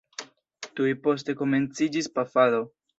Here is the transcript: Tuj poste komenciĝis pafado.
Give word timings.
Tuj 0.79 0.89
poste 1.09 1.37
komenciĝis 1.45 2.13
pafado. 2.19 2.69